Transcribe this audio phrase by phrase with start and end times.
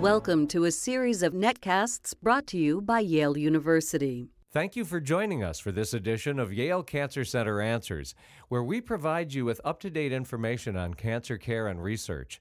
[0.00, 4.30] Welcome to a series of netcasts brought to you by Yale University.
[4.50, 8.14] Thank you for joining us for this edition of Yale Cancer Center Answers,
[8.48, 12.40] where we provide you with up to date information on cancer care and research.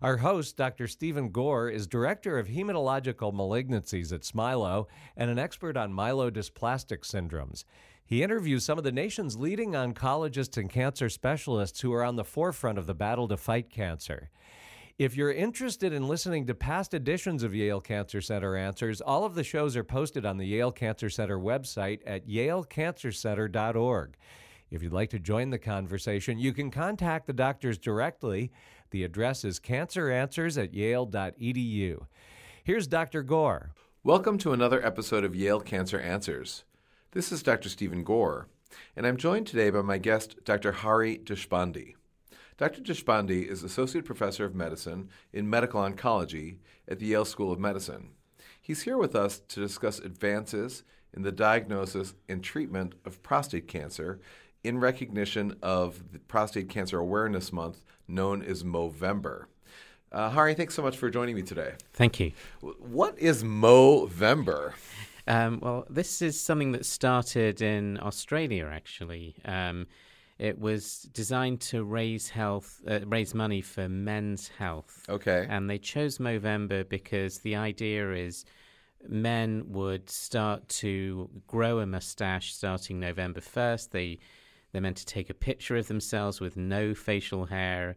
[0.00, 0.86] Our host, Dr.
[0.86, 4.86] Stephen Gore, is Director of Hematological Malignancies at Smilow
[5.16, 7.64] and an expert on myelodysplastic syndromes.
[8.04, 12.24] He interviews some of the nation's leading oncologists and cancer specialists who are on the
[12.24, 14.30] forefront of the battle to fight cancer.
[15.00, 19.34] If you're interested in listening to past editions of Yale Cancer Center Answers, all of
[19.34, 24.16] the shows are posted on the Yale Cancer Center website at yalecancercenter.org.
[24.70, 28.52] If you'd like to join the conversation, you can contact the doctors directly.
[28.90, 32.06] The address is canceranswers at yale.edu.
[32.62, 33.22] Here's Dr.
[33.22, 33.70] Gore.
[34.04, 36.64] Welcome to another episode of Yale Cancer Answers.
[37.12, 37.70] This is Dr.
[37.70, 38.48] Stephen Gore,
[38.94, 40.72] and I'm joined today by my guest, Dr.
[40.72, 41.94] Hari Deshpande.
[42.60, 42.82] Dr.
[42.82, 48.10] Deshpande is Associate Professor of Medicine in Medical Oncology at the Yale School of Medicine.
[48.60, 50.82] He's here with us to discuss advances
[51.14, 54.20] in the diagnosis and treatment of prostate cancer
[54.62, 59.46] in recognition of the Prostate Cancer Awareness Month known as Movember.
[60.12, 61.72] Uh, Hari, thanks so much for joining me today.
[61.94, 62.32] Thank you.
[62.60, 64.74] What is Movember?
[65.26, 69.36] Um, well, this is something that started in Australia, actually.
[69.46, 69.86] Um,
[70.40, 75.04] it was designed to raise health, uh, raise money for men's health.
[75.06, 75.46] Okay.
[75.50, 78.46] And they chose Movember because the idea is
[79.06, 83.92] men would start to grow a mustache starting November first.
[83.92, 84.18] They
[84.72, 87.96] they're meant to take a picture of themselves with no facial hair,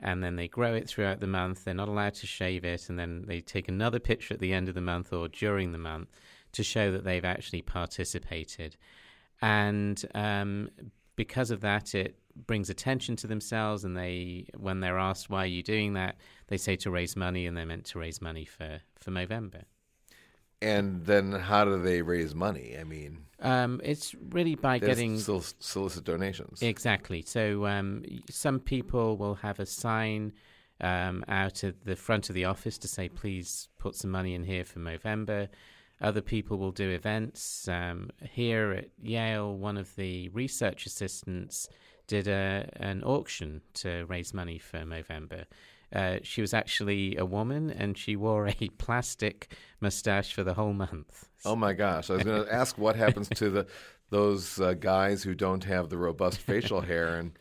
[0.00, 1.64] and then they grow it throughout the month.
[1.64, 4.68] They're not allowed to shave it, and then they take another picture at the end
[4.68, 6.08] of the month or during the month
[6.52, 8.76] to show that they've actually participated.
[9.42, 10.70] And um,
[11.16, 13.84] because of that, it brings attention to themselves.
[13.84, 16.16] And they, when they're asked why are you doing that,
[16.48, 19.62] they say to raise money, and they're meant to raise money for for Movember.
[20.62, 22.76] And then how do they raise money?
[22.80, 26.62] I mean, um, it's really by getting solicit donations.
[26.62, 27.22] Exactly.
[27.22, 30.32] So um, some people will have a sign
[30.80, 34.44] um, out at the front of the office to say, "Please put some money in
[34.44, 35.48] here for Movember."
[36.00, 37.68] Other people will do events.
[37.68, 41.68] Um, here at Yale, one of the research assistants
[42.06, 45.44] did a, an auction to raise money for Movember.
[45.94, 50.72] Uh, she was actually a woman and she wore a plastic mustache for the whole
[50.72, 51.28] month.
[51.44, 52.10] Oh my gosh!
[52.10, 53.66] I was going to ask what happens to the
[54.10, 57.32] those uh, guys who don't have the robust facial hair and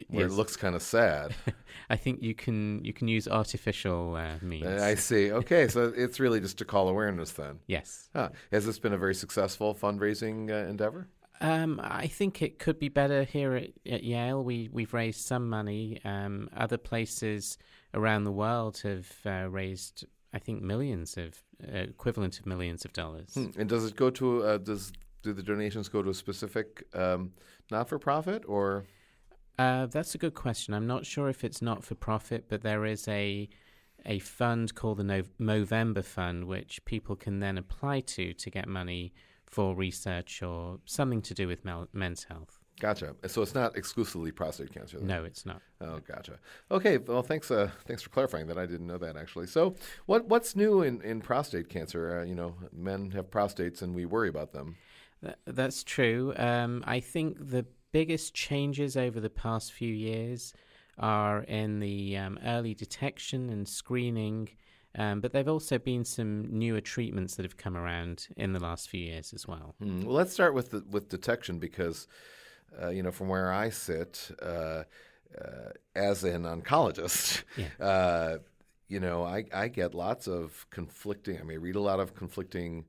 [0.00, 1.34] it looks kind of sad.
[1.90, 4.66] I think you can you can use artificial uh, means.
[4.66, 5.32] I see.
[5.38, 7.60] Okay, so it's really just to call awareness then.
[7.66, 8.08] Yes.
[8.14, 8.30] Huh.
[8.50, 11.08] Has this been a very successful fundraising uh, endeavor?
[11.40, 14.42] Um, I think it could be better here at, at Yale.
[14.42, 16.00] We we've raised some money.
[16.04, 17.58] Um, other places
[17.94, 20.04] around the world have uh, raised,
[20.34, 23.34] I think, millions of uh, equivalent of millions of dollars.
[23.34, 23.46] Hmm.
[23.56, 24.92] And does it go to uh, does
[25.22, 27.32] do the donations go to a specific um,
[27.70, 28.84] not for profit or?
[29.58, 30.72] Uh, that's a good question.
[30.74, 33.48] I'm not sure if it's not for profit, but there is a
[34.06, 38.68] a fund called the no- Movember Fund, which people can then apply to to get
[38.68, 39.12] money
[39.44, 42.60] for research or something to do with mel- men's health.
[42.80, 43.16] Gotcha.
[43.26, 44.98] So it's not exclusively prostate cancer.
[44.98, 45.08] Then?
[45.08, 45.60] No, it's not.
[45.80, 46.38] Oh, gotcha.
[46.70, 46.98] Okay.
[46.98, 47.50] Well, thanks.
[47.50, 48.58] Uh, thanks for clarifying that.
[48.58, 49.48] I didn't know that actually.
[49.48, 49.74] So,
[50.06, 52.20] what what's new in, in prostate cancer?
[52.20, 54.76] Uh, you know, men have prostates, and we worry about them.
[55.46, 56.32] that's true.
[56.36, 60.52] Um, I think the biggest changes over the past few years
[60.98, 64.48] are in the um, early detection and screening,
[64.96, 68.60] um, but there have also been some newer treatments that have come around in the
[68.60, 69.74] last few years as well.
[69.82, 70.04] Mm.
[70.04, 72.08] Well, let's start with the, with detection because,
[72.82, 74.84] uh, you know, from where I sit uh,
[75.38, 77.66] uh, as an oncologist, yeah.
[77.80, 78.38] Uh,
[78.88, 81.38] you know, I, I get lots of conflicting.
[81.38, 82.86] I mean, read a lot of conflicting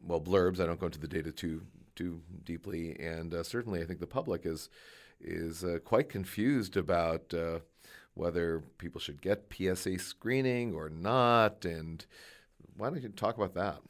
[0.00, 0.60] well blurbs.
[0.60, 1.62] I don't go into the data too
[1.96, 4.68] too deeply, and uh, certainly I think the public is
[5.20, 7.60] is uh, quite confused about uh,
[8.14, 11.64] whether people should get PSA screening or not.
[11.64, 12.04] And
[12.76, 13.80] why don't you talk about that?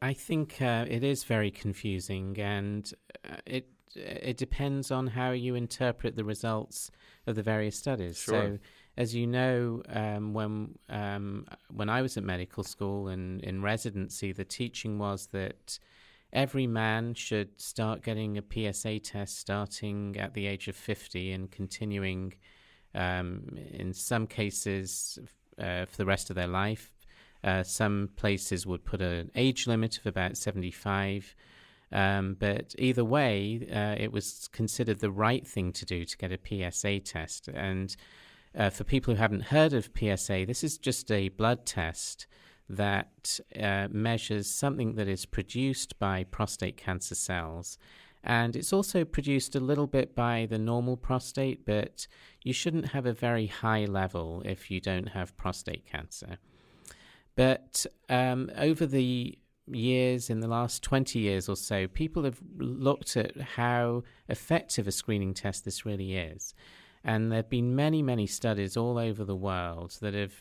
[0.00, 2.92] I think uh, it is very confusing, and
[3.28, 6.90] uh, it it depends on how you interpret the results
[7.26, 8.18] of the various studies.
[8.18, 8.34] Sure.
[8.34, 8.58] So,
[8.96, 14.32] as you know, um, when um, when I was at medical school and in residency,
[14.32, 15.78] the teaching was that
[16.32, 21.50] every man should start getting a PSA test starting at the age of 50 and
[21.50, 22.34] continuing
[22.94, 25.18] um, in some cases
[25.58, 26.92] uh, for the rest of their life.
[27.44, 31.34] Uh, some places would put an age limit of about 75.
[31.90, 36.32] Um, but either way, uh, it was considered the right thing to do to get
[36.32, 37.48] a PSA test.
[37.48, 37.94] And
[38.56, 42.26] uh, for people who haven't heard of PSA, this is just a blood test
[42.72, 47.78] that uh, measures something that is produced by prostate cancer cells.
[48.24, 52.06] And it's also produced a little bit by the normal prostate, but
[52.42, 56.38] you shouldn't have a very high level if you don't have prostate cancer.
[57.34, 63.16] But um, over the years, in the last 20 years or so, people have looked
[63.16, 66.54] at how effective a screening test this really is.
[67.04, 70.34] And there have been many, many studies all over the world that have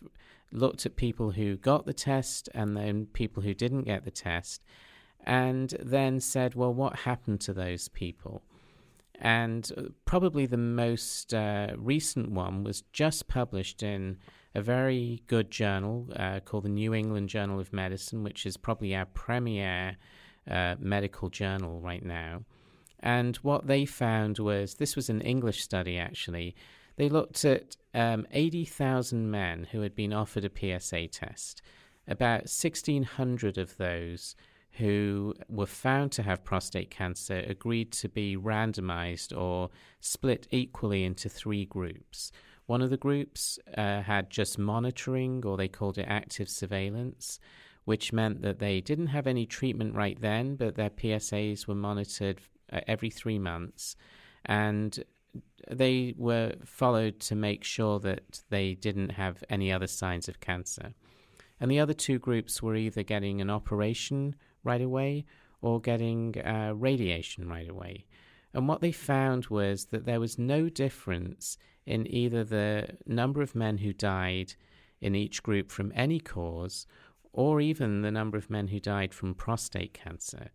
[0.51, 4.61] looked at people who got the test and then people who didn't get the test,
[5.23, 8.43] and then said, well, what happened to those people?
[9.15, 14.17] And uh, probably the most uh, recent one was just published in
[14.55, 18.95] a very good journal uh, called the New England Journal of Medicine, which is probably
[18.95, 19.95] our premier
[20.49, 22.43] uh, medical journal right now.
[23.01, 26.55] And what they found was this was an English study actually.
[26.97, 31.61] They looked at um, 80,000 men who had been offered a PSA test.
[32.07, 34.35] About 1,600 of those
[34.73, 39.69] who were found to have prostate cancer agreed to be randomized or
[39.99, 42.31] split equally into three groups.
[42.67, 47.39] One of the groups uh, had just monitoring, or they called it active surveillance,
[47.83, 52.39] which meant that they didn't have any treatment right then, but their PSAs were monitored
[52.71, 53.95] uh, every three months.
[54.45, 55.03] And
[55.69, 60.93] they were followed to make sure that they didn't have any other signs of cancer.
[61.59, 65.25] And the other two groups were either getting an operation right away
[65.61, 68.05] or getting uh, radiation right away.
[68.53, 73.55] And what they found was that there was no difference in either the number of
[73.55, 74.55] men who died
[74.99, 76.85] in each group from any cause
[77.33, 80.49] or even the number of men who died from prostate cancer.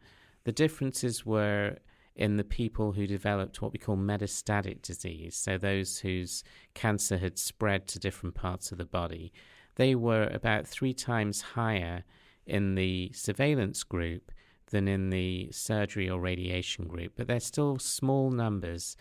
[0.44, 1.78] The differences were
[2.16, 6.42] in the people who developed what we call metastatic disease, so those whose
[6.74, 9.32] cancer had spread to different parts of the body.
[9.76, 12.04] They were about three times higher
[12.46, 14.32] in the surveillance group
[14.70, 18.96] than in the surgery or radiation group, but they're still small numbers.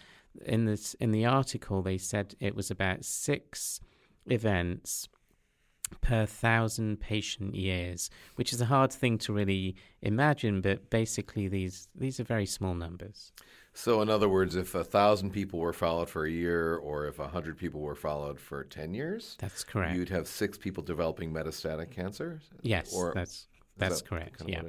[0.46, 3.80] In this in the article, they said it was about six
[4.26, 5.08] events
[6.02, 11.88] per thousand patient years, which is a hard thing to really imagine, but basically these
[11.96, 13.32] these are very small numbers.
[13.78, 17.20] So, in other words, if a thousand people were followed for a year, or if
[17.20, 19.96] a hundred people were followed for ten years, that's correct.
[19.96, 22.40] You'd have six people developing metastatic cancer.
[22.62, 23.48] Yes, or, that's
[23.78, 24.44] that's that correct.
[24.48, 24.62] Yeah.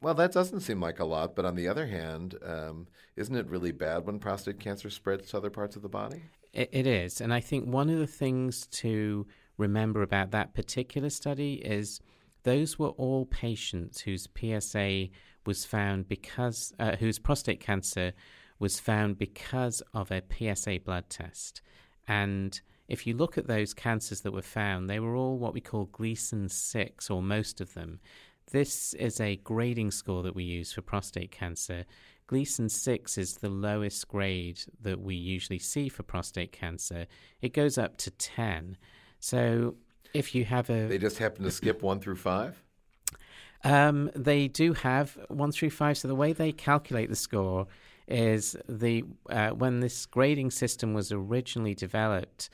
[0.00, 3.46] Well, that doesn't seem like a lot, but on the other hand, um, isn't it
[3.46, 6.22] really bad when prostate cancer spreads to other parts of the body?
[6.52, 9.28] It, it is, and I think one of the things to
[9.58, 12.00] remember about that particular study is
[12.44, 15.08] those were all patients whose PSA
[15.44, 18.12] was found because, uh, whose prostate cancer
[18.58, 21.60] was found because of a PSA blood test.
[22.06, 22.58] And
[22.88, 25.86] if you look at those cancers that were found, they were all what we call
[25.86, 28.00] Gleason 6, or most of them.
[28.50, 31.84] This is a grading score that we use for prostate cancer.
[32.26, 37.06] Gleason 6 is the lowest grade that we usually see for prostate cancer.
[37.42, 38.78] It goes up to 10.
[39.20, 39.74] So
[40.14, 40.86] if you have a.
[40.86, 42.62] They just happen to skip one through five?
[43.64, 45.98] Um, they do have one through five.
[45.98, 47.66] So the way they calculate the score
[48.06, 52.50] is the uh, when this grading system was originally developed,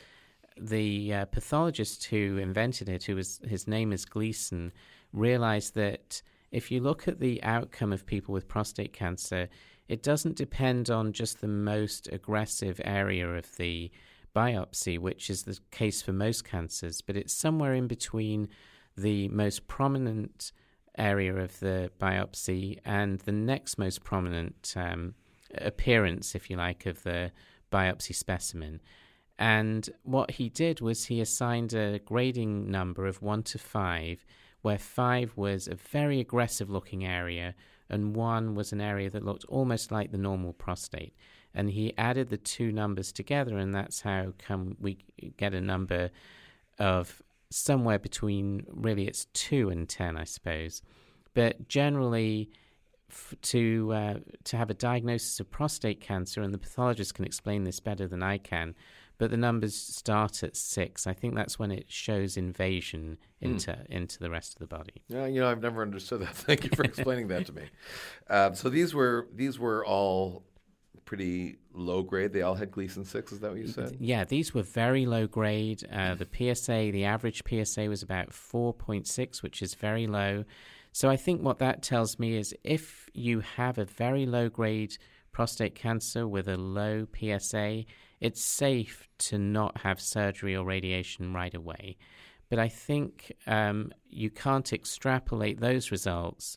[0.57, 4.73] the uh, pathologist who invented it, who was his name is Gleason,
[5.13, 9.49] realized that if you look at the outcome of people with prostate cancer,
[9.89, 13.91] it doesn't depend on just the most aggressive area of the
[14.35, 18.49] biopsy, which is the case for most cancers, but it's somewhere in between
[18.97, 20.53] the most prominent
[20.97, 25.15] area of the biopsy and the next most prominent um,
[25.59, 27.33] appearance, if you like, of the
[27.73, 28.81] biopsy specimen.
[29.39, 34.25] And what he did was he assigned a grading number of one to five,
[34.63, 37.55] where five was a very aggressive looking area
[37.91, 41.15] and one was an area that looked almost like the normal prostate
[41.55, 44.99] and he added the two numbers together, and that's how come we
[45.37, 46.11] get a number
[46.79, 50.83] of somewhere between really it's two and ten, I suppose.
[51.33, 52.51] But generally,
[53.09, 54.15] f- to uh,
[54.45, 58.23] to have a diagnosis of prostate cancer, and the pathologist can explain this better than
[58.23, 58.75] I can.
[59.17, 61.07] But the numbers start at six.
[61.07, 63.47] I think that's when it shows invasion hmm.
[63.47, 63.87] into mm.
[63.87, 65.03] into the rest of the body.
[65.09, 66.35] Yeah, you know, I've never understood that.
[66.35, 67.63] Thank you for explaining that to me.
[68.29, 70.45] Uh, so these were these were all
[71.05, 72.33] pretty low grade.
[72.33, 73.97] They all had Gleason 6, is that what you said?
[74.01, 75.87] Yeah, these were very low grade.
[75.93, 80.45] Uh, the PSA, the average PSA was about 4.6, which is very low.
[80.93, 84.97] So I think what that tells me is if you have a very low grade
[85.33, 87.85] prostate cancer with a low PSA,
[88.25, 91.99] it's safe to not have surgery or radiation right away.
[92.49, 96.57] But I think um, you can't extrapolate those results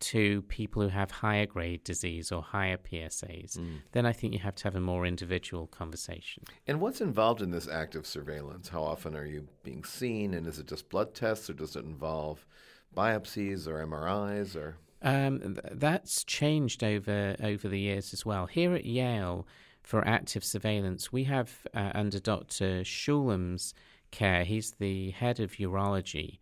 [0.00, 3.78] to people who have higher grade disease or higher PSAs, mm.
[3.92, 6.44] then I think you have to have a more individual conversation.
[6.66, 8.70] And what's involved in this active surveillance?
[8.70, 10.32] How often are you being seen?
[10.32, 12.46] And is it just blood tests or does it involve
[12.96, 14.76] biopsies or MRIs or?
[15.02, 18.46] Um, th- that's changed over over the years as well.
[18.46, 19.46] Here at Yale,
[19.82, 22.82] for active surveillance, we have uh, under Dr.
[22.84, 23.74] Schulam's
[24.10, 24.44] care.
[24.44, 26.38] He's the head of urology,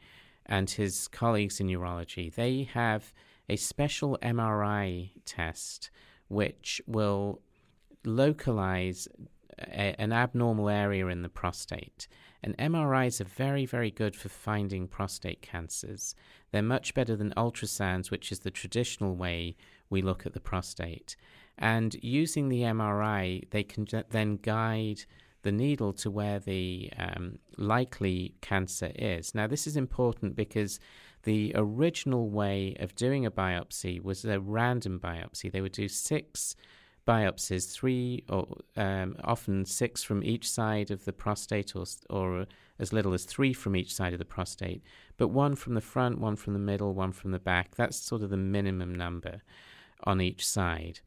[0.46, 2.34] and his colleagues in urology.
[2.34, 3.12] They have
[3.48, 5.90] a special MRI test
[6.28, 7.40] which will
[8.04, 9.08] localize
[9.58, 12.06] a, an abnormal area in the prostate.
[12.42, 16.14] And MRIs are very, very good for finding prostate cancers.
[16.52, 19.56] They're much better than ultrasounds, which is the traditional way
[19.90, 21.16] we look at the prostate.
[21.60, 25.04] And using the MRI, they can then guide
[25.42, 29.34] the needle to where the um, likely cancer is.
[29.34, 30.80] Now, this is important because
[31.22, 35.52] the original way of doing a biopsy was a random biopsy.
[35.52, 36.56] They would do six
[37.06, 42.46] biopsies, three or um, often six from each side of the prostate, or, or
[42.78, 44.82] as little as three from each side of the prostate,
[45.16, 47.74] but one from the front, one from the middle, one from the back.
[47.74, 49.42] That's sort of the minimum number
[50.04, 51.00] on each side.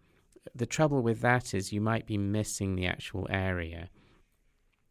[0.55, 3.89] The trouble with that is you might be missing the actual area.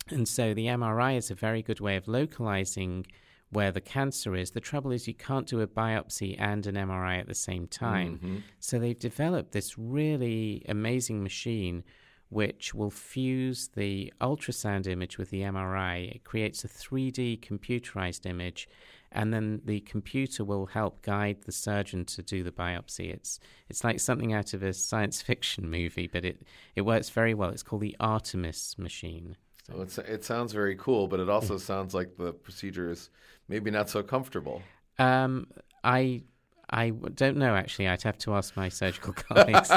[0.08, 3.06] And so the MRI is a very good way of localizing
[3.50, 4.52] where the cancer is.
[4.52, 8.14] The trouble is, you can't do a biopsy and an MRI at the same time.
[8.16, 8.36] Mm-hmm.
[8.60, 11.84] So they've developed this really amazing machine
[12.30, 16.14] which will fuse the ultrasound image with the MRI.
[16.14, 18.68] It creates a 3D computerized image,
[19.14, 23.12] and then the computer will help guide the surgeon to do the biopsy.
[23.12, 23.38] It's
[23.68, 26.42] it's like something out of a science fiction movie, but it,
[26.74, 27.50] it works very well.
[27.50, 29.36] It's called the Artemis machine.
[29.66, 33.10] So well, it sounds very cool, but it also sounds like the procedure is
[33.48, 34.62] maybe not so comfortable.
[34.98, 35.48] Um,
[35.84, 36.22] I
[36.70, 37.88] I don't know actually.
[37.88, 39.70] I'd have to ask my surgical colleagues.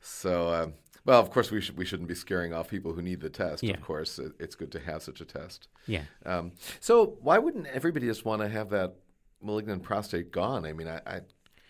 [0.00, 0.74] so, um,
[1.06, 3.62] well, of course, we should we shouldn't be scaring off people who need the test.
[3.62, 3.74] Yeah.
[3.74, 5.68] Of course, it, it's good to have such a test.
[5.86, 6.02] Yeah.
[6.24, 8.94] Um, so, why wouldn't everybody just want to have that
[9.42, 10.64] malignant prostate gone?
[10.64, 11.20] I mean, I, I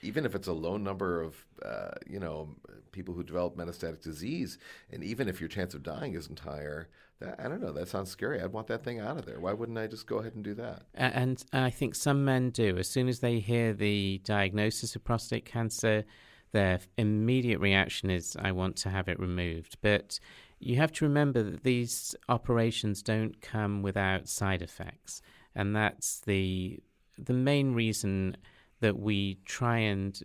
[0.02, 2.54] even if it's a low number of uh, you know
[2.92, 4.58] people who develop metastatic disease,
[4.92, 6.88] and even if your chance of dying isn't higher,
[7.18, 7.72] that, I don't know.
[7.72, 8.40] That sounds scary.
[8.40, 9.40] I'd want that thing out of there.
[9.40, 10.82] Why wouldn't I just go ahead and do that?
[10.94, 12.78] And I think some men do.
[12.78, 16.04] As soon as they hear the diagnosis of prostate cancer,
[16.54, 20.18] their immediate reaction is, "I want to have it removed." But
[20.58, 25.20] you have to remember that these operations don't come without side effects,
[25.54, 26.80] and that's the
[27.18, 28.36] the main reason
[28.80, 30.22] that we try and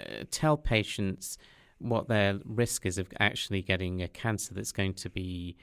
[0.00, 1.38] uh, tell patients
[1.78, 5.56] what their risk is of actually getting a cancer that's going to be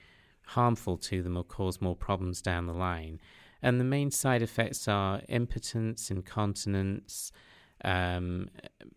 [0.45, 3.19] harmful to them or cause more problems down the line.
[3.61, 7.31] And the main side effects are impotence, incontinence,
[7.83, 8.49] um,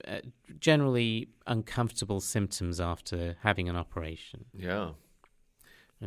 [0.07, 0.21] uh,
[0.59, 4.45] generally uncomfortable symptoms after having an operation.
[4.55, 4.91] Yeah.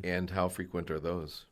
[0.04, 1.46] And how frequent are those?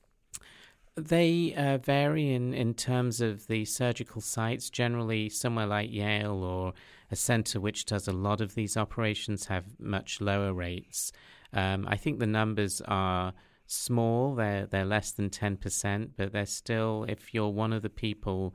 [0.95, 4.69] They uh, vary in, in terms of the surgical sites.
[4.69, 6.73] Generally, somewhere like Yale or
[7.09, 11.11] a center which does a lot of these operations have much lower rates.
[11.53, 13.33] Um, I think the numbers are
[13.67, 14.35] small.
[14.35, 17.05] They're they're less than ten percent, but they're still.
[17.07, 18.53] If you're one of the people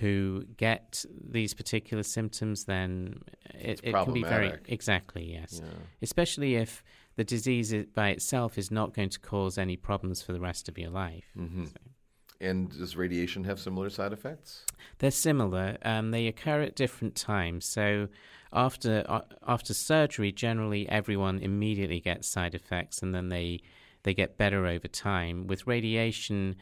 [0.00, 3.20] who get these particular symptoms, then
[3.54, 5.60] it, it can be very exactly yes.
[5.62, 5.70] Yeah.
[6.02, 6.82] Especially if
[7.16, 10.78] the disease by itself is not going to cause any problems for the rest of
[10.78, 11.24] your life.
[11.36, 11.64] Mm-hmm.
[11.64, 11.72] So.
[12.40, 14.64] And does radiation have similar side effects?
[14.98, 15.78] They're similar.
[15.82, 17.64] Um, they occur at different times.
[17.64, 18.08] So
[18.52, 23.60] after uh, after surgery, generally everyone immediately gets side effects, and then they
[24.02, 25.46] they get better over time.
[25.46, 26.56] With radiation,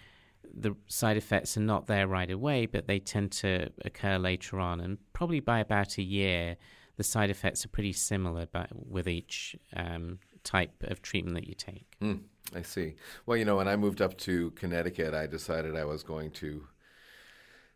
[0.56, 4.80] the side effects are not there right away, but they tend to occur later on,
[4.80, 6.56] and probably by about a year,
[6.96, 11.54] the side effects are pretty similar, but with each um, type of treatment that you
[11.54, 11.96] take.
[12.00, 12.20] Mm,
[12.54, 12.94] I see.
[13.26, 16.66] Well, you know, when I moved up to Connecticut, I decided I was going to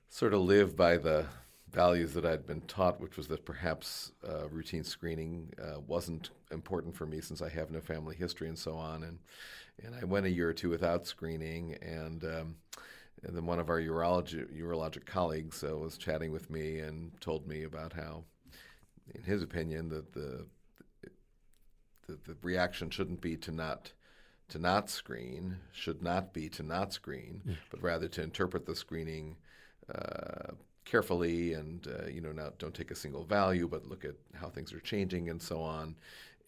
[0.09, 1.27] sort of live by the
[1.73, 6.97] values that I'd been taught, which was that perhaps uh, routine screening uh, wasn't important
[6.97, 9.03] for me since I have no family history and so on.
[9.03, 9.19] And
[9.85, 12.57] and I went a year or two without screening, and um,
[13.23, 17.47] and then one of our urology urologic colleagues uh, was chatting with me and told
[17.47, 18.25] me about how,
[19.15, 20.47] in his opinion, that the
[22.07, 23.93] the, the reaction shouldn't be to not
[24.49, 27.57] to not screen, should not be to not screen, mm.
[27.71, 29.37] but rather to interpret the screening
[29.95, 30.53] uh,
[30.89, 34.49] carefully and uh, you know not don't take a single value, but look at how
[34.49, 35.97] things are changing and so on.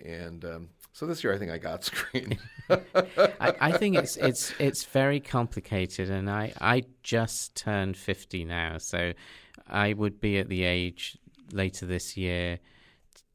[0.04, 2.38] and um, so this year I think I got screened.
[2.68, 8.78] I, I think it's it's it's very complicated, and I I just turned fifty now,
[8.78, 9.12] so
[9.68, 11.18] I would be at the age
[11.52, 12.58] later this year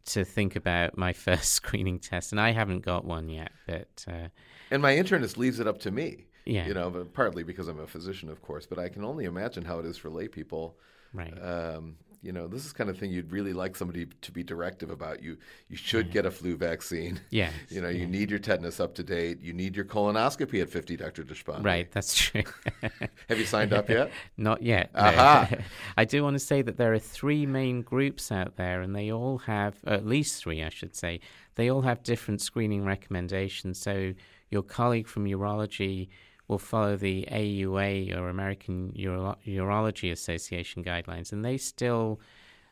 [0.06, 3.52] to think about my first screening test, and I haven't got one yet.
[3.68, 4.28] But uh,
[4.72, 6.26] and my internist leaves it up to me.
[6.48, 6.68] Yeah.
[6.68, 8.68] you know, but partly because I'm a physician, of course.
[8.68, 10.78] But I can only imagine how it is for lay people.
[11.16, 14.32] Right, Um, you know, this is the kind of thing you'd really like somebody to
[14.32, 15.22] be directive about.
[15.22, 15.38] You
[15.70, 17.20] you should get a flu vaccine.
[17.30, 19.42] yeah, You know, you need your tetanus up to date.
[19.44, 21.24] You need your colonoscopy at 50, Dr.
[21.24, 21.64] Deshpande.
[21.64, 22.42] right, that's true.
[23.30, 24.10] Have you signed up yet?
[24.38, 24.90] Not yet.
[24.96, 25.02] no.
[25.02, 25.50] Aha.
[25.98, 29.12] I do want to say that there are three main groups out there, and they
[29.12, 31.20] all have, at least three, I should say,
[31.54, 33.78] they all have different screening recommendations.
[33.80, 34.14] So
[34.50, 36.10] your colleague from urology
[36.48, 42.20] will follow the AUA or American Uro- Urology Association guidelines, and they still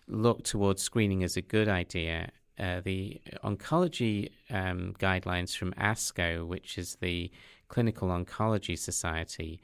[0.08, 2.30] look towards screening as a good idea.
[2.60, 7.32] Uh, the oncology um, guidelines from ASCO, which is the
[7.68, 9.60] Clinical Oncology Society,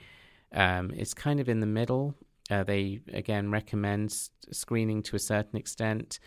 [0.53, 2.15] um, it's kind of in the middle.
[2.49, 4.11] Uh, they again recommend
[4.51, 6.19] screening to a certain extent,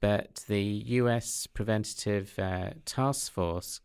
[0.00, 1.46] but the U.S.
[1.46, 3.80] Preventative uh, Task Force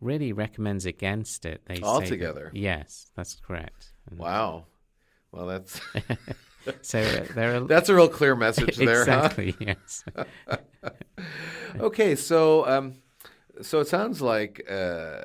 [0.00, 1.62] really recommends against it.
[1.66, 2.50] They say that- Altogether?
[2.54, 3.92] yes, that's correct.
[4.10, 4.66] And Wow.
[5.32, 5.80] Well, that's
[6.82, 9.30] So uh, there are that's a real clear message there, huh?
[9.60, 10.04] yes.
[11.78, 12.94] Okay, so um,
[13.62, 15.20] so it sounds like uh,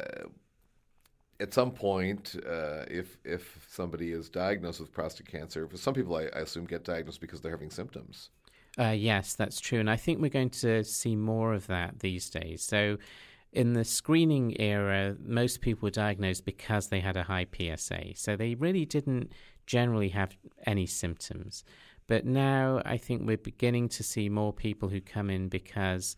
[1.39, 6.15] at some point, uh, if if somebody is diagnosed with prostate cancer, for some people,
[6.15, 8.29] I, I assume get diagnosed because they're having symptoms.
[8.77, 9.79] Uh, yes, that's true.
[9.79, 12.61] And I think we're going to see more of that these days.
[12.61, 12.97] So,
[13.55, 18.15] in the screening era, most people were diagnosed because they had a high PSA.
[18.15, 19.31] So, they really didn't
[19.65, 20.35] generally have
[20.67, 21.63] any symptoms.
[22.07, 26.15] But now I think we're beginning to see more people who come in because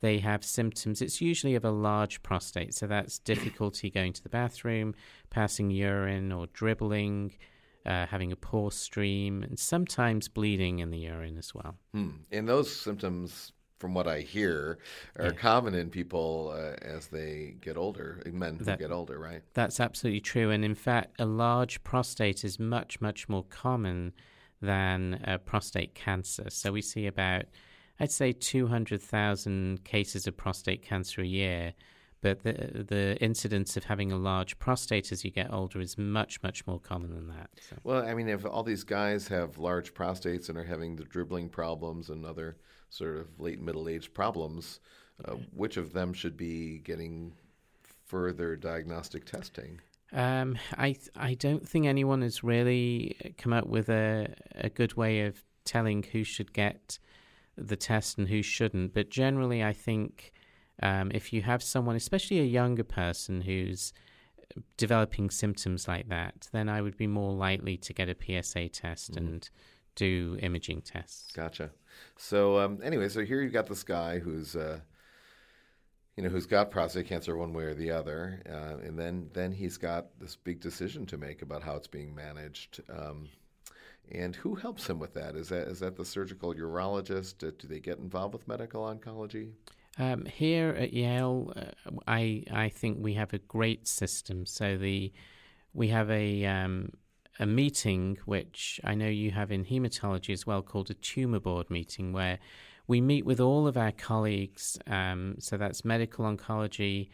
[0.00, 1.02] they have symptoms.
[1.02, 2.74] It's usually of a large prostate.
[2.74, 4.94] So, that's difficulty going to the bathroom,
[5.30, 7.36] passing urine, or dribbling.
[7.86, 11.74] Uh, having a poor stream, and sometimes bleeding in the urine as well.
[11.94, 12.10] Hmm.
[12.30, 14.78] And those symptoms, from what I hear,
[15.18, 19.42] are common in people uh, as they get older, men who That- get older, right?
[19.54, 20.50] That's absolutely true.
[20.50, 24.12] And in fact, a large prostate is much, much more common
[24.60, 26.50] than uh, prostate cancer.
[26.50, 27.44] So we see about,
[28.00, 31.74] I'd say, 200,000 cases of prostate cancer a year.
[32.20, 36.42] But the, the incidence of having a large prostate as you get older is much,
[36.42, 37.50] much more common than that.
[37.70, 37.76] So.
[37.84, 41.48] Well, I mean, if all these guys have large prostates and are having the dribbling
[41.48, 42.56] problems and other
[42.90, 44.80] sort of late middle age problems,
[45.24, 47.32] uh, which of them should be getting
[48.06, 49.80] further diagnostic testing?
[50.12, 55.22] Um, I I don't think anyone has really come up with a a good way
[55.22, 56.98] of telling who should get
[57.56, 58.94] the test and who shouldn't.
[58.94, 60.32] But generally, I think
[60.82, 63.92] um, if you have someone, especially a younger person who's
[64.76, 69.16] developing symptoms like that, then I would be more likely to get a PSA test
[69.16, 69.48] and
[69.94, 71.32] do imaging tests.
[71.32, 71.70] Gotcha.
[72.16, 74.80] So um, anyway, so here you've got this guy who's, uh,
[76.16, 79.52] you know, who's got prostate cancer one way or the other, uh, and then then
[79.52, 82.80] he's got this big decision to make about how it's being managed.
[82.90, 83.28] Um,
[84.10, 85.36] and who helps him with that?
[85.36, 87.46] Is that is that the surgical urologist?
[87.46, 89.52] Uh, do they get involved with medical oncology?
[89.98, 94.46] Um, here at Yale, uh, I I think we have a great system.
[94.46, 95.12] So the
[95.74, 96.92] we have a um,
[97.38, 101.70] a meeting which I know you have in hematology as well, called a tumor board
[101.70, 102.38] meeting, where
[102.86, 104.78] we meet with all of our colleagues.
[104.86, 107.08] Um, so that's medical oncology,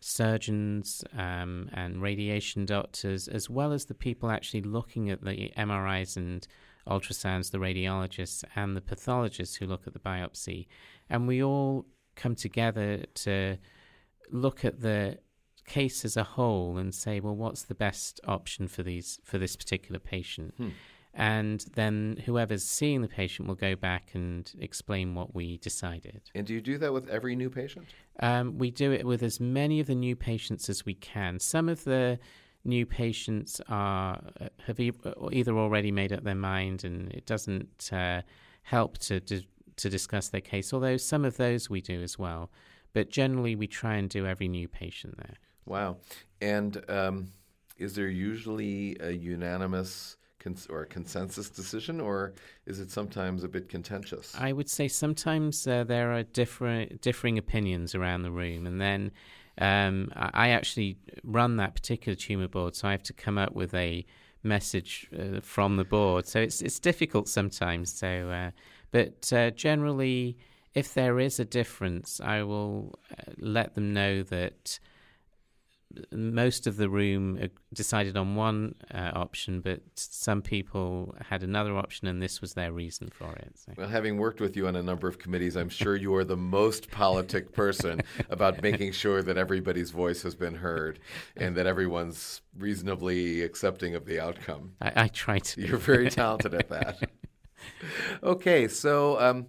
[0.00, 6.16] surgeons, um, and radiation doctors, as well as the people actually looking at the MRIs
[6.16, 6.46] and
[6.88, 10.66] ultrasounds, the radiologists and the pathologists who look at the biopsy,
[11.10, 13.58] and we all come together to
[14.30, 15.18] look at the
[15.66, 19.56] case as a whole and say, well, what's the best option for these for this
[19.56, 20.54] particular patient?
[21.18, 26.20] And then whoever's seeing the patient will go back and explain what we decided.
[26.34, 27.86] And do you do that with every new patient?
[28.20, 31.40] Um, we do it with as many of the new patients as we can.
[31.40, 32.18] Some of the
[32.64, 34.20] new patients are
[34.66, 34.92] have e-
[35.32, 38.20] either already made up their mind, and it doesn't uh,
[38.62, 39.42] help to, to
[39.76, 40.74] to discuss their case.
[40.74, 42.50] Although some of those we do as well,
[42.92, 45.36] but generally we try and do every new patient there.
[45.66, 45.98] Wow.
[46.40, 47.28] And um,
[47.76, 52.32] is there usually a unanimous cons- or a consensus decision, or
[52.66, 54.34] is it sometimes a bit contentious?
[54.38, 59.10] I would say sometimes uh, there are different differing opinions around the room, and then
[59.58, 63.74] um, I actually run that particular tumor board, so I have to come up with
[63.74, 64.04] a
[64.42, 66.26] message uh, from the board.
[66.26, 67.92] So it's it's difficult sometimes.
[67.92, 68.50] So, uh,
[68.90, 70.36] but uh, generally,
[70.74, 74.78] if there is a difference, I will uh, let them know that
[76.12, 81.76] most of the room uh, decided on one uh, option, but some people had another
[81.76, 83.52] option, and this was their reason for it.
[83.54, 83.72] So.
[83.76, 86.36] Well, having worked with you on a number of committees, I'm sure you are the
[86.36, 90.98] most politic person about making sure that everybody's voice has been heard
[91.36, 94.72] and that everyone's reasonably accepting of the outcome.
[94.80, 95.60] I, I try to.
[95.60, 97.10] You're very talented at that.
[98.22, 99.46] okay, so um,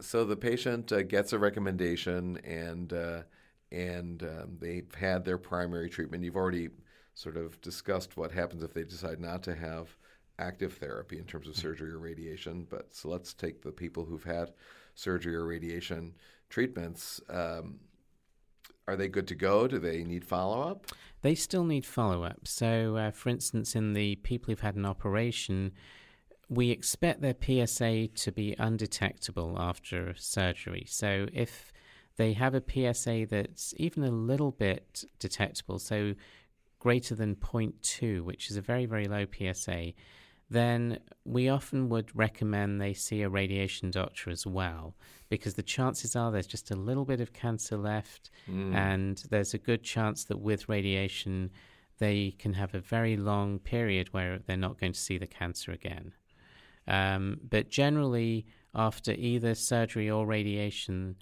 [0.00, 2.92] so the patient uh, gets a recommendation and.
[2.92, 3.22] Uh,
[3.72, 6.22] and um, they've had their primary treatment.
[6.22, 6.68] You've already
[7.14, 9.96] sort of discussed what happens if they decide not to have
[10.38, 12.66] active therapy in terms of surgery or radiation.
[12.68, 14.52] But so let's take the people who've had
[14.94, 16.14] surgery or radiation
[16.50, 17.20] treatments.
[17.28, 17.80] Um,
[18.88, 19.66] are they good to go?
[19.68, 20.86] Do they need follow up?
[21.22, 22.46] They still need follow up.
[22.48, 25.72] So, uh, for instance, in the people who've had an operation,
[26.48, 30.84] we expect their PSA to be undetectable after surgery.
[30.88, 31.72] So, if
[32.16, 36.14] they have a PSA that's even a little bit detectable, so
[36.78, 39.92] greater than 0.2, which is a very, very low PSA,
[40.50, 44.94] then we often would recommend they see a radiation doctor as well,
[45.30, 48.74] because the chances are there's just a little bit of cancer left, mm.
[48.74, 51.50] and there's a good chance that with radiation,
[51.98, 55.72] they can have a very long period where they're not going to see the cancer
[55.72, 56.12] again.
[56.86, 58.44] Um, but generally,
[58.74, 61.16] after either surgery or radiation,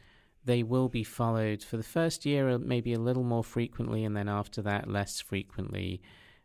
[0.44, 4.16] they will be followed for the first year, uh, maybe a little more frequently, and
[4.16, 6.00] then after that, less frequently,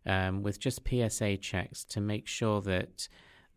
[0.05, 3.07] um, with just PSA checks to make sure that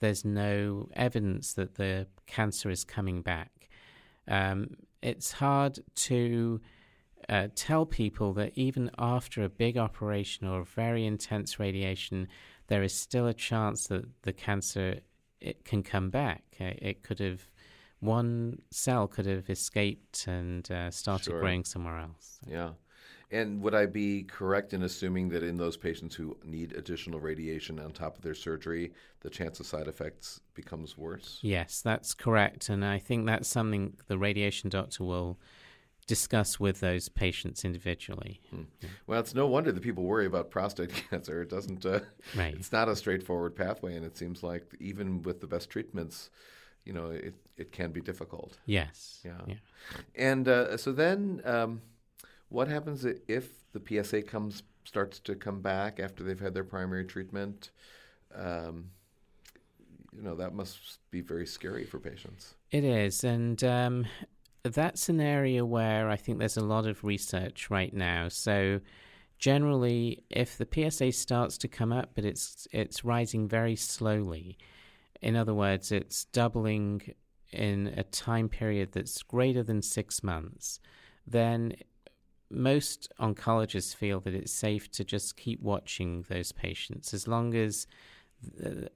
[0.01, 3.69] there's no evidence that the cancer is coming back.
[4.29, 6.61] Um, it's hard to
[7.29, 12.29] uh, tell people that even after a big operation or very intense radiation,
[12.69, 15.01] there is still a chance that the cancer
[15.41, 16.43] it can come back.
[16.61, 17.49] Uh, it could have
[18.01, 21.41] one cell could have escaped and uh, started sure.
[21.41, 22.39] growing somewhere else.
[22.47, 22.71] Yeah.
[23.31, 27.79] And would I be correct in assuming that in those patients who need additional radiation
[27.79, 31.39] on top of their surgery, the chance of side effects becomes worse?
[31.43, 32.71] Yes, that's correct.
[32.71, 35.39] And I think that's something the radiation doctor will
[36.07, 38.41] discuss with those patients individually.
[38.51, 38.63] Hmm.
[39.07, 41.43] Well, it's no wonder that people worry about prostate cancer.
[41.43, 41.85] It doesn't.
[41.85, 42.01] Uh,
[42.35, 42.55] right.
[42.55, 46.31] It's not a straightforward pathway, and it seems like even with the best treatments,
[46.89, 48.57] you know, it, it can be difficult.
[48.65, 49.21] Yes.
[49.23, 49.43] Yeah.
[49.47, 49.55] yeah.
[50.17, 51.83] And uh, so then, um,
[52.49, 57.05] what happens if the PSA comes starts to come back after they've had their primary
[57.05, 57.71] treatment?
[58.35, 58.87] Um,
[60.17, 62.55] you know, that must be very scary for patients.
[62.71, 64.07] It is, and um,
[64.63, 68.29] that's an area where I think there's a lot of research right now.
[68.29, 68.81] So
[69.39, 74.57] generally, if the PSA starts to come up, but it's it's rising very slowly
[75.21, 77.15] in other words, it's doubling
[77.53, 80.81] in a time period that's greater than six months,
[81.27, 81.75] then
[82.51, 87.87] most oncologists feel that it's safe to just keep watching those patients as long as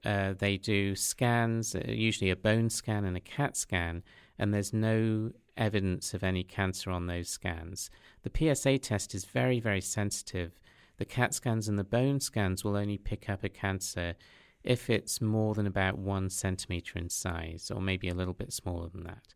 [0.05, 4.03] uh, they do scans, uh, usually a bone scan and a CAT scan,
[4.39, 7.89] and there's no evidence of any cancer on those scans.
[8.23, 10.59] The PSA test is very, very sensitive.
[10.97, 14.15] The CAT scans and the bone scans will only pick up a cancer
[14.63, 18.89] if it's more than about one centimeter in size, or maybe a little bit smaller
[18.89, 19.33] than that.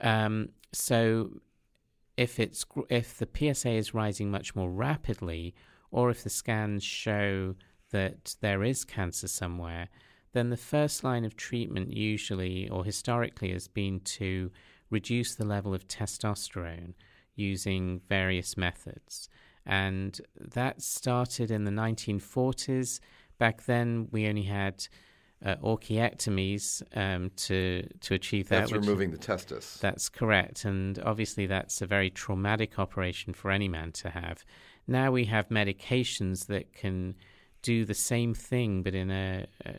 [0.00, 1.40] Um, so,
[2.16, 5.54] if it's if the PSA is rising much more rapidly,
[5.90, 7.54] or if the scans show
[7.90, 9.88] that there is cancer somewhere,
[10.32, 14.50] then the first line of treatment usually or historically has been to
[14.90, 16.94] reduce the level of testosterone
[17.36, 19.28] using various methods.
[19.66, 23.00] And that started in the 1940s
[23.38, 24.86] Back then, we only had
[25.44, 28.60] uh, orchiectomies um, to to achieve that.
[28.60, 29.78] That's removing the testis.
[29.80, 34.44] That's correct, and obviously that's a very traumatic operation for any man to have.
[34.86, 37.14] Now we have medications that can
[37.62, 39.70] do the same thing, but in a uh,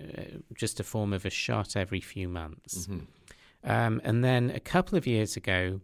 [0.54, 2.88] just a form of a shot every few months.
[2.88, 3.00] Mm-hmm.
[3.70, 5.82] Um, and then a couple of years ago,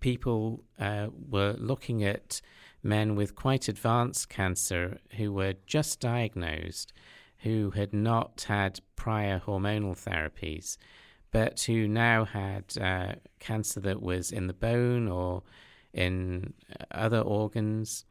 [0.00, 2.40] people uh, were looking at
[2.86, 6.92] men with quite advanced cancer who were just diagnosed,
[7.38, 10.76] who had not had prior hormonal therapies,
[11.30, 15.42] but who now had uh, cancer that was in the bone or
[15.92, 16.54] in
[16.92, 18.04] other organs.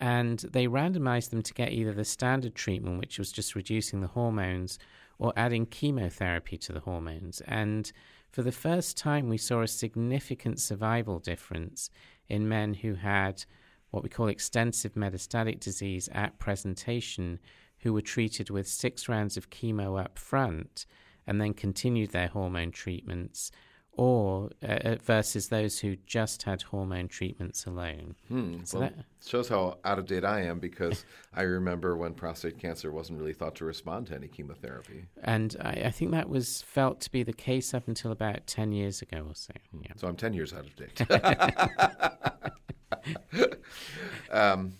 [0.00, 4.08] And they randomized them to get either the standard treatment, which was just reducing the
[4.08, 4.78] hormones,
[5.18, 7.40] or adding chemotherapy to the hormones.
[7.46, 7.90] And
[8.30, 11.90] for the first time, we saw a significant survival difference
[12.28, 13.44] in men who had
[13.90, 17.38] what we call extensive metastatic disease at presentation
[17.78, 20.84] who were treated with six rounds of chemo up front
[21.26, 23.52] and then continued their hormone treatments,
[23.92, 28.14] or uh, uh, versus those who just had hormone treatments alone.
[28.28, 28.58] Hmm.
[28.64, 32.58] So well, that- shows how out of date I am because I remember when prostate
[32.58, 35.06] cancer wasn't really thought to respond to any chemotherapy.
[35.22, 38.72] And I, I think that was felt to be the case up until about 10
[38.72, 39.52] years ago or so.
[39.82, 39.92] Yeah.
[39.96, 41.02] So I'm 10 years out of date.
[44.30, 44.74] um,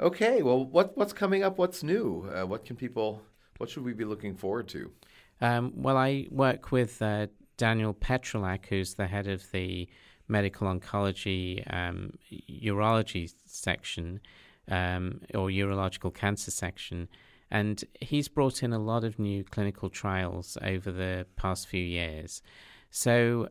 [0.00, 1.58] okay, well, what, what's coming up?
[1.58, 2.28] What's new?
[2.34, 3.22] Uh, what can people,
[3.58, 4.90] what should we be looking forward to?
[5.40, 9.88] Um, well, I work with uh, Daniel Petrylak, who's the head of the
[10.28, 12.12] medical oncology um,
[12.50, 14.20] urology section
[14.70, 17.08] um, or urological cancer section.
[17.50, 22.42] And he's brought in a lot of new clinical trials over the past few years.
[22.90, 23.48] So,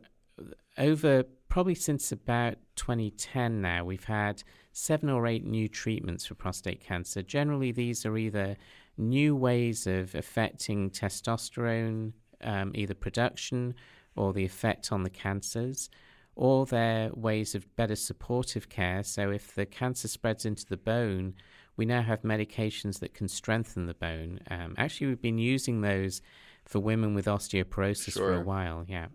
[0.76, 6.80] over probably since about 2010 now, we've had seven or eight new treatments for prostate
[6.80, 7.22] cancer.
[7.22, 8.56] Generally, these are either
[8.98, 13.74] new ways of affecting testosterone, um, either production
[14.16, 15.90] or the effect on the cancers,
[16.34, 19.02] or they're ways of better supportive care.
[19.02, 21.34] So, if the cancer spreads into the bone,
[21.76, 24.40] we now have medications that can strengthen the bone.
[24.50, 26.22] Um, actually, we've been using those
[26.64, 29.06] for women with osteoporosis for a while, yeah.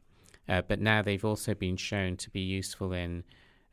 [0.51, 3.23] Uh, but now they've also been shown to be useful in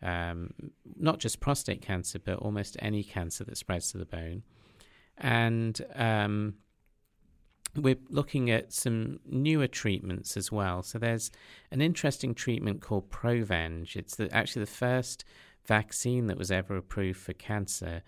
[0.00, 0.52] um,
[0.96, 4.44] not just prostate cancer, but almost any cancer that spreads to the bone.
[5.16, 6.54] And um,
[7.74, 10.84] we're looking at some newer treatments as well.
[10.84, 11.32] So there's
[11.72, 13.96] an interesting treatment called Provenge.
[13.96, 15.24] It's the, actually the first
[15.66, 18.02] vaccine that was ever approved for cancer.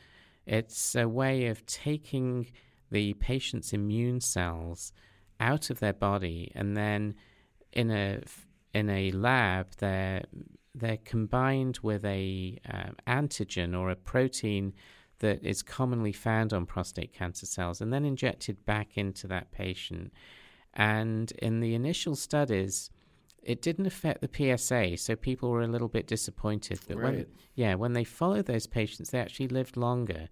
[0.46, 2.52] It's a way of taking
[2.92, 4.92] the patient's immune cells
[5.40, 7.16] out of their body and then
[7.72, 8.20] in a
[8.72, 10.22] in a lab they're
[10.74, 14.72] they're combined with a um, antigen or a protein
[15.20, 20.12] that is commonly found on prostate cancer cells and then injected back into that patient.
[20.74, 22.90] And in the initial studies,
[23.42, 26.80] it didn't affect the PSA, so people were a little bit disappointed.
[26.86, 30.28] But when yeah, when they followed those patients, they actually lived longer.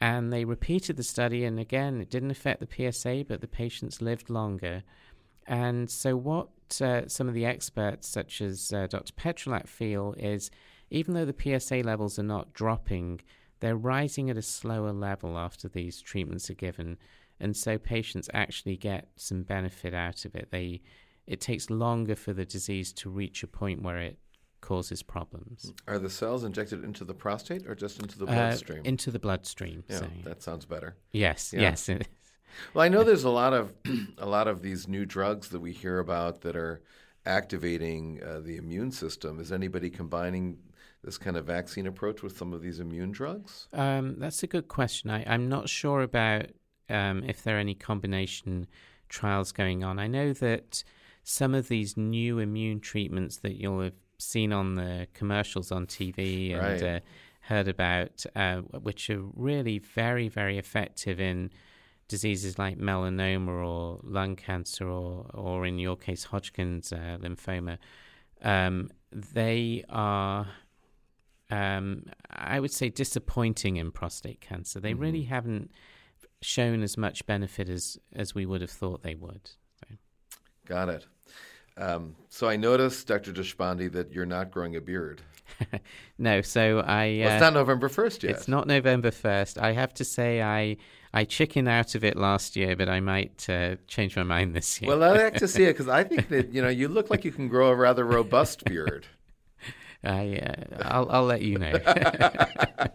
[0.00, 4.02] And they repeated the study, and again, it didn't affect the PSA, but the patients
[4.02, 4.82] lived longer.
[5.46, 6.48] And so, what
[6.80, 9.12] uh, some of the experts, such as uh, Dr.
[9.14, 10.50] Petrylak, feel is
[10.90, 13.20] even though the PSA levels are not dropping,
[13.60, 16.96] they're rising at a slower level after these treatments are given.
[17.40, 20.48] And so, patients actually get some benefit out of it.
[20.50, 20.80] They,
[21.26, 24.18] it takes longer for the disease to reach a point where it
[24.60, 25.74] causes problems.
[25.86, 28.80] Are the cells injected into the prostate or just into the Uh, bloodstream?
[28.84, 29.84] into the bloodstream.
[29.88, 30.08] yeah, so.
[30.24, 30.96] that sounds better.
[31.12, 31.60] Yes, Yeah.
[31.60, 31.90] yes.
[32.72, 33.72] Well, I know there's a lot of
[34.18, 36.82] a lot of these new drugs that we hear about that are
[37.26, 39.40] activating uh, the immune system.
[39.40, 40.58] Is anybody combining
[41.02, 43.68] this kind of vaccine approach with some of these immune drugs?
[43.72, 45.10] Um, that's a good question.
[45.10, 46.46] I, I'm not sure about
[46.88, 48.66] um, if there are any combination
[49.08, 49.98] trials going on.
[49.98, 50.84] I know that
[51.22, 56.52] some of these new immune treatments that you'll have seen on the commercials on TV
[56.54, 56.82] and Right.
[56.96, 57.00] uh,
[57.40, 61.50] heard about, uh, which are really very, very effective in
[62.08, 67.78] diseases like melanoma or lung cancer or, or in your case, Hodgkin's uh, lymphoma.
[68.42, 70.46] Um, they are
[71.50, 74.80] um, I would say disappointing in prostate cancer.
[74.80, 75.70] They really haven't
[76.40, 79.50] shown as much benefit as as we would have thought they would.
[79.80, 79.96] So,
[80.66, 81.06] Got it.
[81.76, 83.32] Um, so I noticed, Dr.
[83.32, 85.22] Deshpande, that you're not growing a beard.
[86.18, 87.20] no, so I.
[87.20, 88.32] Well, uh, it's not November 1st yet.
[88.32, 89.58] It's not November first.
[89.58, 90.76] I have to say I
[91.14, 94.82] I chickened out of it last year, but I might uh, change my mind this
[94.82, 94.88] year.
[94.88, 97.24] Well, I'd like to see it because I think that you know you look like
[97.24, 99.06] you can grow a rather robust beard.
[100.02, 101.72] I uh, I'll I'll let you know.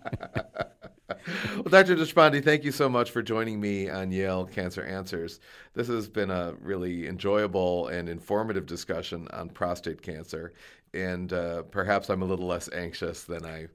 [1.55, 1.95] Well, Dr.
[1.95, 5.39] Deshpande, thank you so much for joining me on Yale Cancer Answers.
[5.73, 10.53] This has been a really enjoyable and informative discussion on prostate cancer,
[10.93, 13.67] and uh, perhaps I'm a little less anxious than I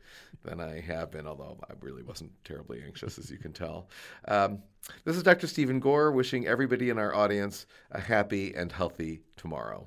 [0.45, 3.89] than I have been, although I really wasn't terribly anxious, as you can tell.
[4.29, 4.63] Um,
[5.05, 5.47] this is Dr.
[5.47, 9.87] Stephen Gore wishing everybody in our audience a happy and healthy tomorrow.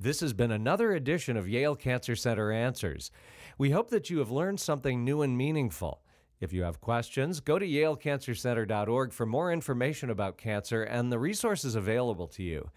[0.00, 3.10] This has been another edition of Yale Cancer Center Answers.
[3.58, 6.02] We hope that you have learned something new and meaningful.
[6.40, 11.74] If you have questions, go to yalecancercenter.org for more information about cancer and the resources
[11.74, 12.70] available to you.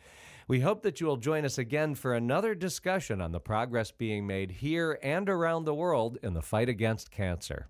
[0.54, 4.28] We hope that you will join us again for another discussion on the progress being
[4.28, 7.70] made here and around the world in the fight against cancer.